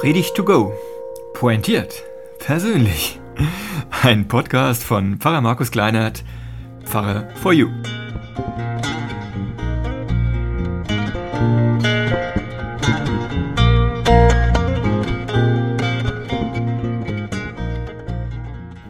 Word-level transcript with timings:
Predigt 0.00 0.34
to 0.34 0.42
go. 0.42 0.72
Pointiert. 1.34 2.04
Persönlich. 2.38 3.20
Ein 3.90 4.28
Podcast 4.28 4.82
von 4.82 5.18
Pfarrer 5.18 5.42
Markus 5.42 5.70
Kleinert, 5.70 6.24
Pfarrer 6.84 7.28
for 7.36 7.52
You. 7.52 7.68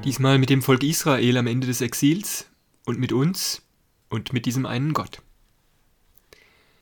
Diesmal 0.05 0.39
mit 0.39 0.51
dem 0.51 0.63
Volk 0.63 0.85
Israel 0.85 1.39
am 1.39 1.49
Ende 1.49 1.67
des 1.67 1.81
Exils 1.81 2.47
und 2.87 3.01
mit 3.01 3.11
uns 3.13 3.63
und 4.11 4.33
mit 4.33 4.47
diesem 4.47 4.65
einen 4.65 4.93
Gott. 4.93 5.21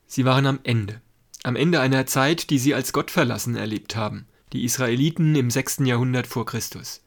Sie 0.05 0.23
waren 0.23 0.45
am 0.45 0.59
Ende. 0.61 1.01
Am 1.43 1.55
Ende 1.55 1.79
einer 1.79 2.05
Zeit, 2.05 2.49
die 2.49 2.59
sie 2.59 2.73
als 2.73 2.91
Gott 2.91 3.11
verlassen 3.11 3.55
erlebt 3.55 3.95
haben, 3.95 4.27
die 4.51 4.65
Israeliten 4.65 5.35
im 5.35 5.49
6. 5.49 5.79
Jahrhundert 5.85 6.27
vor 6.27 6.45
Christus. 6.45 7.01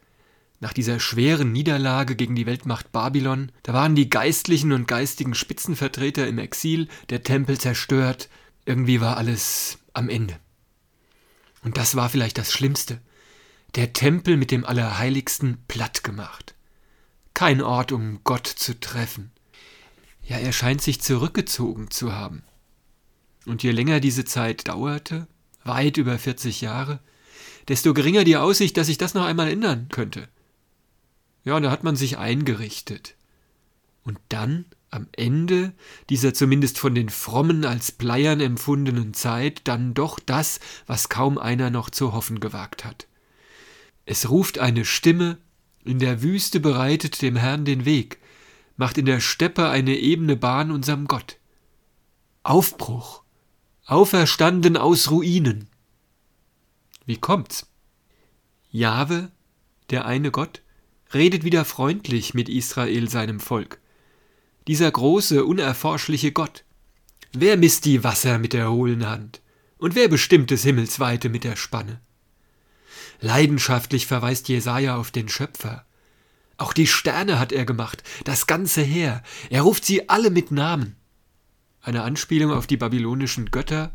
Nach 0.61 0.73
dieser 0.73 1.01
schweren 1.01 1.53
Niederlage 1.53 2.17
gegen 2.17 2.35
die 2.35 2.47
Weltmacht 2.47 2.93
Babylon, 2.93 3.53
da 3.63 3.73
waren 3.73 3.95
die 3.95 4.09
geistlichen 4.09 4.73
und 4.73 4.89
geistigen 4.89 5.35
Spitzenvertreter 5.35 6.27
im 6.27 6.39
Exil, 6.39 6.89
der 7.11 7.25
Tempel 7.25 7.59
zerstört, 7.59 8.29
irgendwie 8.65 9.01
war 9.01 9.17
alles 9.17 9.79
am 9.93 10.09
Ende. 10.09 10.39
Und 11.63 11.77
das 11.77 11.95
war 11.97 12.09
vielleicht 12.09 12.39
das 12.39 12.53
Schlimmste. 12.53 13.01
Der 13.75 13.93
Tempel 13.93 14.37
mit 14.37 14.51
dem 14.51 14.65
Allerheiligsten 14.65 15.59
platt 15.69 16.05
gemacht. 16.05 16.55
Kein 17.35 17.61
Ort, 17.61 17.93
um 17.93 18.21
Gott 18.25 18.47
zu 18.47 18.79
treffen. 18.79 19.33
Ja, 20.23 20.39
er 20.39 20.53
scheint 20.53 20.81
sich 20.81 21.01
zurückgezogen 21.01 21.91
zu 21.91 22.13
haben. 22.13 22.45
Und 23.47 23.63
je 23.63 23.73
länger 23.73 24.01
diese 24.01 24.25
Zeit 24.25 24.69
dauerte, 24.69 25.27
weit 25.65 25.97
über 25.97 26.19
40 26.19 26.61
Jahre, 26.61 27.01
desto 27.69 27.95
geringer 27.95 28.25
die 28.25 28.37
Aussicht, 28.37 28.77
dass 28.77 28.87
sich 28.87 28.99
das 28.99 29.15
noch 29.15 29.25
einmal 29.25 29.51
ändern 29.51 29.89
könnte. 29.91 30.29
Ja, 31.45 31.57
und 31.57 31.65
da 31.65 31.71
hat 31.71 31.85
man 31.85 31.97
sich 31.97 32.19
eingerichtet. 32.19 33.17
Und 34.05 34.19
dann, 34.29 34.65
am 34.91 35.07
Ende 35.13 35.73
dieser 36.11 36.35
zumindest 36.35 36.79
von 36.79 36.95
den 36.95 37.09
Frommen 37.09 37.65
als 37.65 37.93
Bleiern 37.93 38.41
empfundenen 38.41 39.15
Zeit, 39.15 39.63
dann 39.65 39.95
doch 39.95 40.19
das, 40.19 40.61
was 40.87 41.09
kaum 41.09 41.39
einer 41.39 41.71
noch 41.71 41.91
zu 41.91 42.13
hoffen 42.13 42.41
gewagt 42.41 42.85
hat. 42.85 43.07
Es 44.05 44.29
ruft 44.29 44.59
eine 44.59 44.85
Stimme, 44.85 45.39
in 45.85 45.99
der 45.99 46.23
Wüste 46.23 46.61
bereitet 46.61 47.23
dem 47.23 47.37
Herrn 47.37 47.65
den 47.65 47.85
Weg, 47.85 48.19
macht 48.77 48.99
in 48.99 49.07
der 49.07 49.21
Steppe 49.21 49.69
eine 49.69 49.97
ebene 49.97 50.37
Bahn 50.37 50.71
unserem 50.71 51.07
Gott. 51.07 51.39
Aufbruch, 52.43 53.22
auferstanden 53.87 54.77
aus 54.77 55.11
Ruinen. 55.11 55.69
Wie 57.05 57.17
kommt's? 57.17 57.67
Jahwe, 58.71 59.31
der 59.91 60.07
eine 60.07 60.31
Gott, 60.31 60.63
redet 61.13 61.45
wieder 61.45 61.65
freundlich 61.65 62.33
mit 62.33 62.49
Israel, 62.49 63.11
seinem 63.11 63.41
Volk. 63.41 63.81
Dieser 64.69 64.91
große, 64.91 65.45
unerforschliche 65.45 66.33
Gott. 66.33 66.65
Wer 67.33 67.57
misst 67.57 67.85
die 67.85 68.05
Wasser 68.05 68.39
mit 68.39 68.53
der 68.53 68.71
hohlen 68.71 69.07
Hand? 69.07 69.41
Und 69.79 69.95
wer 69.97 70.09
bestimmt 70.09 70.51
des 70.51 70.63
Himmels 70.63 71.01
Weite 71.01 71.29
mit 71.29 71.43
der 71.43 71.57
Spanne? 71.57 72.01
Leidenschaftlich 73.21 74.07
verweist 74.07 74.49
Jesaja 74.49 74.97
auf 74.97 75.11
den 75.11 75.29
Schöpfer. 75.29 75.85
Auch 76.57 76.73
die 76.73 76.87
Sterne 76.87 77.41
hat 77.41 77.51
er 77.51 77.65
gemacht, 77.65 78.05
das 78.25 78.47
ganze 78.47 78.83
Heer. 78.83 79.23
Er 79.51 79.63
ruft 79.63 79.85
sie 79.85 80.09
alle 80.09 80.31
mit 80.31 80.53
Namen 80.53 80.97
eine 81.83 82.03
Anspielung 82.03 82.53
auf 82.53 82.67
die 82.67 82.77
babylonischen 82.77 83.51
Götter, 83.51 83.93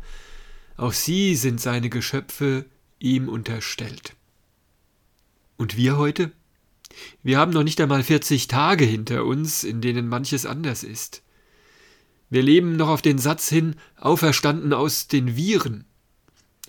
auch 0.76 0.92
sie 0.92 1.34
sind 1.34 1.60
seine 1.60 1.90
Geschöpfe 1.90 2.66
ihm 2.98 3.28
unterstellt. 3.28 4.14
Und 5.56 5.76
wir 5.76 5.96
heute? 5.96 6.30
Wir 7.22 7.38
haben 7.38 7.52
noch 7.52 7.64
nicht 7.64 7.80
einmal 7.80 8.02
40 8.02 8.46
Tage 8.46 8.84
hinter 8.84 9.24
uns, 9.24 9.64
in 9.64 9.80
denen 9.80 10.08
manches 10.08 10.46
anders 10.46 10.84
ist. 10.84 11.22
Wir 12.30 12.42
leben 12.42 12.76
noch 12.76 12.88
auf 12.88 13.02
den 13.02 13.18
Satz 13.18 13.48
hin, 13.48 13.76
auferstanden 13.96 14.72
aus 14.72 15.08
den 15.08 15.36
Viren. 15.36 15.84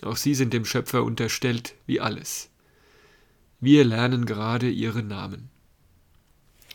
Auch 0.02 0.16
sie 0.16 0.34
sind 0.34 0.52
dem 0.52 0.64
Schöpfer 0.64 1.04
unterstellt, 1.04 1.74
wie 1.86 2.00
alles. 2.00 2.50
Wir 3.60 3.84
lernen 3.84 4.24
gerade 4.24 4.70
ihre 4.70 5.02
Namen. 5.02 5.50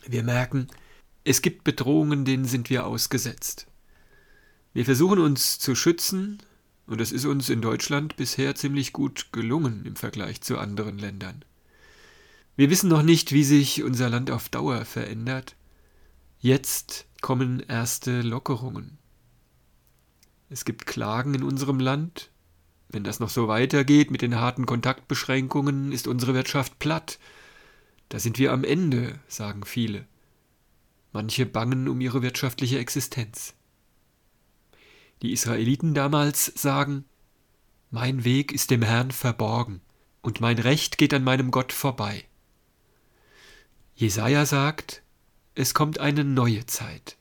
Wir 0.07 0.21
merken, 0.21 0.67
es 1.23 1.41
gibt 1.41 1.63
Bedrohungen, 1.63 2.25
denen 2.25 2.45
sind 2.45 2.69
wir 2.69 2.85
ausgesetzt. 2.85 3.65
Wir 4.75 4.83
versuchen 4.83 5.19
uns 5.19 5.57
zu 5.57 5.73
schützen, 5.73 6.39
und 6.85 6.99
es 6.99 7.13
ist 7.13 7.23
uns 7.23 7.47
in 7.47 7.61
Deutschland 7.61 8.17
bisher 8.17 8.55
ziemlich 8.55 8.91
gut 8.91 9.31
gelungen 9.31 9.85
im 9.85 9.95
Vergleich 9.95 10.41
zu 10.41 10.57
anderen 10.57 10.97
Ländern. 10.97 11.45
Wir 12.57 12.69
wissen 12.69 12.89
noch 12.89 13.01
nicht, 13.01 13.31
wie 13.31 13.45
sich 13.45 13.83
unser 13.83 14.09
Land 14.09 14.31
auf 14.31 14.49
Dauer 14.49 14.83
verändert. 14.83 15.55
Jetzt 16.39 17.05
kommen 17.21 17.61
erste 17.61 18.21
Lockerungen. 18.21 18.97
Es 20.49 20.65
gibt 20.65 20.85
Klagen 20.85 21.35
in 21.35 21.43
unserem 21.43 21.79
Land. 21.79 22.29
Wenn 22.89 23.05
das 23.05 23.21
noch 23.21 23.29
so 23.29 23.47
weitergeht 23.47 24.11
mit 24.11 24.21
den 24.21 24.35
harten 24.35 24.65
Kontaktbeschränkungen, 24.65 25.93
ist 25.93 26.05
unsere 26.05 26.33
Wirtschaft 26.33 26.79
platt. 26.79 27.17
Da 28.09 28.19
sind 28.19 28.39
wir 28.39 28.51
am 28.51 28.65
Ende, 28.65 29.19
sagen 29.29 29.63
viele. 29.63 30.05
Manche 31.13 31.45
bangen 31.45 31.87
um 31.87 32.01
ihre 32.01 32.21
wirtschaftliche 32.21 32.77
Existenz. 32.77 33.54
Die 35.25 35.33
Israeliten 35.33 35.95
damals 35.95 36.51
sagen, 36.55 37.03
Mein 37.89 38.25
Weg 38.25 38.51
ist 38.51 38.69
dem 38.69 38.83
Herrn 38.83 39.09
verborgen, 39.09 39.81
und 40.21 40.39
mein 40.39 40.59
Recht 40.59 40.99
geht 40.99 41.15
an 41.15 41.23
meinem 41.23 41.49
Gott 41.49 41.73
vorbei. 41.73 42.25
Jesaja 43.95 44.45
sagt, 44.45 45.01
es 45.55 45.73
kommt 45.73 45.99
eine 45.99 46.23
neue 46.23 46.67
Zeit. 46.67 47.17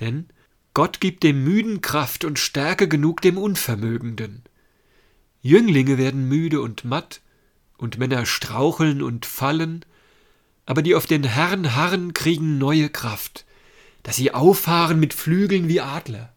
Denn 0.00 0.28
Gott 0.74 1.00
gibt 1.00 1.22
dem 1.22 1.42
Müden 1.44 1.80
Kraft 1.80 2.26
und 2.26 2.38
Stärke 2.38 2.88
genug 2.88 3.22
dem 3.22 3.38
Unvermögenden. 3.38 4.42
Jünglinge 5.40 5.96
werden 5.96 6.28
müde 6.28 6.60
und 6.60 6.84
matt, 6.84 7.22
und 7.78 7.96
Männer 7.96 8.26
straucheln 8.26 9.00
und 9.00 9.24
fallen, 9.24 9.86
aber 10.66 10.82
die 10.82 10.94
auf 10.94 11.06
den 11.06 11.24
Herrn 11.24 11.74
harren, 11.74 12.12
kriegen 12.12 12.58
neue 12.58 12.90
Kraft, 12.90 13.46
dass 14.02 14.16
sie 14.16 14.34
auffahren 14.34 15.00
mit 15.00 15.14
Flügeln 15.14 15.68
wie 15.68 15.80
Adler 15.80 16.33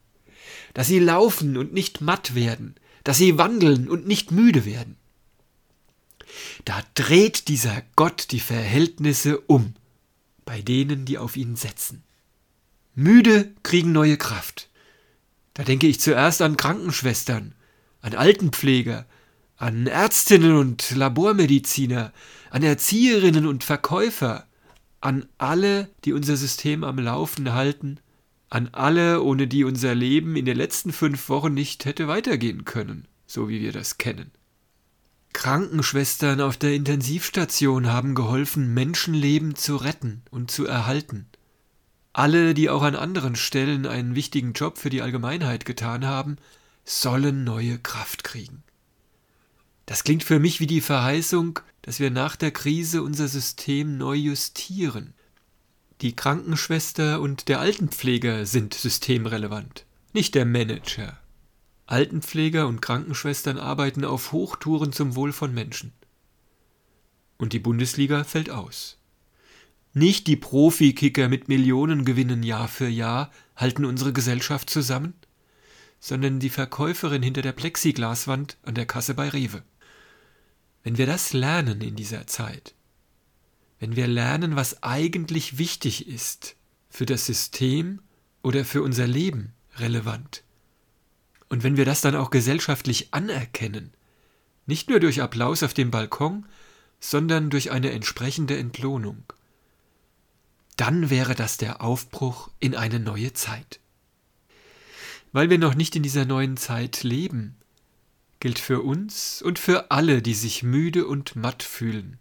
dass 0.78 0.86
sie 0.86 1.00
laufen 1.00 1.58
und 1.58 1.74
nicht 1.74 2.02
matt 2.02 2.36
werden, 2.36 2.76
dass 3.04 3.18
sie 3.18 3.40
wandeln 3.40 3.90
und 3.90 4.06
nicht 4.06 4.32
müde 4.32 4.64
werden. 4.64 4.96
Da 6.66 6.84
dreht 6.94 7.48
dieser 7.48 7.82
Gott 7.96 8.28
die 8.30 8.40
Verhältnisse 8.40 9.40
um, 9.40 9.74
bei 10.46 10.62
denen, 10.62 11.06
die 11.06 11.18
auf 11.18 11.36
ihn 11.36 11.56
setzen. 11.56 12.04
Müde 12.94 13.52
kriegen 13.64 13.92
neue 13.92 14.18
Kraft. 14.18 14.70
Da 15.56 15.64
denke 15.64 15.88
ich 15.88 16.00
zuerst 16.00 16.44
an 16.44 16.58
Krankenschwestern, 16.58 17.56
an 18.02 18.14
Altenpfleger, 18.14 19.08
an 19.56 19.88
Ärztinnen 19.88 20.56
und 20.58 20.92
Labormediziner, 20.92 22.14
an 22.52 22.62
Erzieherinnen 22.62 23.48
und 23.48 23.64
Verkäufer, 23.64 24.46
an 25.02 25.26
alle, 25.40 25.90
die 26.06 26.14
unser 26.14 26.38
System 26.38 26.84
am 26.84 27.00
Laufen 27.00 27.54
halten 27.54 28.00
an 28.50 28.70
alle, 28.72 29.22
ohne 29.22 29.48
die 29.48 29.64
unser 29.64 29.94
Leben 29.94 30.36
in 30.36 30.46
den 30.46 30.58
letzten 30.58 30.94
fünf 30.94 31.30
Wochen 31.30 31.54
nicht 31.54 31.86
hätte 31.86 32.08
weitergehen 32.08 32.66
können, 32.66 33.08
so 33.26 33.50
wie 33.50 33.62
wir 33.62 33.72
das 33.72 33.98
kennen. 33.98 34.32
Krankenschwestern 35.34 36.42
auf 36.42 36.58
der 36.58 36.74
Intensivstation 36.74 37.88
haben 37.88 38.16
geholfen, 38.16 38.74
Menschenleben 38.74 39.56
zu 39.56 39.76
retten 39.76 40.24
und 40.32 40.50
zu 40.50 40.66
erhalten. 40.66 41.28
Alle, 42.14 42.54
die 42.54 42.70
auch 42.70 42.82
an 42.82 42.96
anderen 42.96 43.36
Stellen 43.36 43.86
einen 43.86 44.16
wichtigen 44.16 44.54
Job 44.54 44.80
für 44.80 44.90
die 44.90 45.04
Allgemeinheit 45.04 45.66
getan 45.66 46.06
haben, 46.06 46.38
sollen 46.86 47.44
neue 47.44 47.78
Kraft 47.78 48.24
kriegen. 48.24 48.64
Das 49.86 50.04
klingt 50.04 50.24
für 50.24 50.40
mich 50.40 50.60
wie 50.60 50.68
die 50.68 50.82
Verheißung, 50.82 51.60
dass 51.84 52.00
wir 52.00 52.10
nach 52.10 52.36
der 52.36 52.52
Krise 52.52 53.04
unser 53.04 53.28
System 53.28 53.98
neu 53.98 54.16
justieren, 54.16 55.14
die 56.02 56.16
Krankenschwester 56.16 57.22
und 57.22 57.48
der 57.48 57.60
Altenpfleger 57.60 58.46
sind 58.46 58.74
systemrelevant, 58.74 59.86
nicht 60.14 60.36
der 60.36 60.46
Manager. 60.46 61.18
Altenpfleger 61.88 62.68
und 62.68 62.82
Krankenschwestern 62.82 63.58
arbeiten 63.58 64.06
auf 64.06 64.32
Hochtouren 64.32 64.92
zum 64.92 65.16
Wohl 65.16 65.32
von 65.32 65.54
Menschen. 65.54 65.94
Und 67.38 67.54
die 67.54 67.60
Bundesliga 67.60 68.24
fällt 68.24 68.50
aus. 68.50 68.98
Nicht 69.94 70.28
die 70.28 70.36
Profikicker 70.36 71.30
mit 71.30 71.48
Millionengewinnen 71.48 72.44
Jahr 72.44 72.68
für 72.68 72.88
Jahr 72.88 73.32
halten 73.56 73.86
unsere 73.86 74.14
Gesellschaft 74.14 74.70
zusammen, 74.70 75.16
sondern 76.00 76.40
die 76.40 76.50
Verkäuferin 76.50 77.24
hinter 77.24 77.42
der 77.42 77.54
Plexiglaswand 77.54 78.58
an 78.62 78.76
der 78.76 78.86
Kasse 78.86 79.16
bei 79.16 79.30
Rewe. 79.30 79.64
Wenn 80.84 81.00
wir 81.00 81.08
das 81.08 81.34
lernen 81.34 81.82
in 81.82 81.96
dieser 81.96 82.28
Zeit, 82.28 82.76
wenn 83.80 83.96
wir 83.96 84.08
lernen, 84.08 84.56
was 84.56 84.84
eigentlich 84.84 85.58
wichtig 85.58 86.08
ist, 86.08 86.56
für 86.90 87.06
das 87.06 87.26
System 87.26 88.02
oder 88.42 88.66
für 88.66 88.82
unser 88.82 89.08
Leben 89.08 89.54
relevant. 89.78 90.44
Und 91.50 91.64
wenn 91.64 91.78
wir 91.78 91.86
das 91.86 92.02
dann 92.02 92.16
auch 92.16 92.30
gesellschaftlich 92.30 93.14
anerkennen, 93.14 93.94
Nicht 94.68 94.90
nur 94.90 95.00
durch 95.00 95.22
Applaus 95.22 95.64
auf 95.64 95.74
dem 95.74 95.92
Balkon, 95.92 96.46
sondern 97.00 97.50
durch 97.50 97.72
eine 97.72 97.92
entsprechende 97.92 98.58
Entlohnung. 98.58 99.24
Dann 100.76 101.10
wäre 101.10 101.36
das 101.36 101.58
der 101.58 101.82
Aufbruch 101.82 102.52
in 102.60 102.76
eine 102.76 103.00
neue 103.00 103.34
Zeit. 103.34 103.80
Weil 105.32 105.50
wir 105.50 105.58
noch 105.58 105.74
nicht 105.74 105.96
in 105.96 106.04
dieser 106.04 106.26
neuen 106.26 106.58
Zeit 106.58 107.04
leben, 107.04 107.56
gilt 108.42 108.60
für 108.60 108.82
uns 108.82 109.42
und 109.42 109.58
für 109.58 109.90
alle, 109.90 110.22
die 110.22 110.34
sich 110.34 110.64
müde 110.64 111.08
und 111.08 111.36
matt 111.36 111.64
fühlen. 111.64 112.20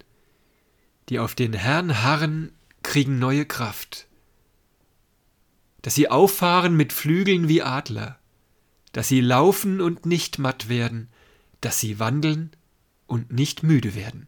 Die 1.08 1.18
auf 1.18 1.34
den 1.34 1.52
Herrn 1.52 2.02
harren, 2.02 2.52
kriegen 2.82 3.18
neue 3.18 3.44
Kraft. 3.44 4.06
Dass 5.82 5.94
sie 5.94 6.08
auffahren 6.08 6.76
mit 6.76 6.92
Flügeln 6.92 7.48
wie 7.48 7.62
Adler, 7.62 8.18
dass 8.92 9.08
sie 9.08 9.20
laufen 9.20 9.82
und 9.82 10.06
nicht 10.06 10.38
matt 10.38 10.70
werden, 10.70 11.08
dass 11.60 11.78
sie 11.78 11.98
wandeln 11.98 12.50
und 13.06 13.30
nicht 13.30 13.62
müde 13.62 13.94
werden. 13.94 14.24